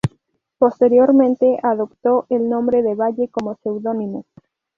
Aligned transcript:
Posteriormente 0.57 1.59
adoptó 1.61 2.25
el 2.31 2.49
nombre 2.49 2.81
del 2.81 2.95
valle 2.95 3.27
como 3.29 3.53
su 3.53 3.61
seudónimo. 3.61 4.25